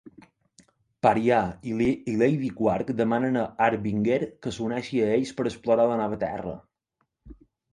Pariah 1.07 1.67
i 1.71 2.15
Lady 2.21 2.49
Quark 2.61 2.89
demanen 3.01 3.37
a 3.41 3.45
Harbinger 3.67 4.19
que 4.47 4.55
s'uneixi 4.57 5.05
a 5.05 5.13
ells 5.19 5.35
per 5.41 5.47
explorar 5.51 5.87
la 5.93 5.99
nova 6.05 6.19
terra. 6.25 6.57